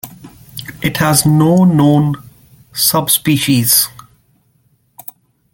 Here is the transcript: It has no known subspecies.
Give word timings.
It 0.81 0.97
has 0.97 1.27
no 1.27 1.63
known 1.63 2.15
subspecies. 2.73 3.87